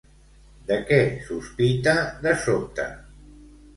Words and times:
De 0.69 0.77
què 0.87 0.97
sospita 1.27 1.95
de 2.25 2.33
sobte? 2.47 2.89